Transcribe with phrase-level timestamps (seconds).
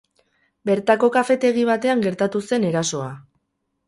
[0.69, 3.11] Bertako kafetegi batean gertatu zen erasoa.